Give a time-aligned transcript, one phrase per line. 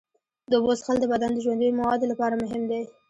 [0.49, 2.81] د اوبو څښل د بدن د ژوندیو موادو لپاره مهم دي.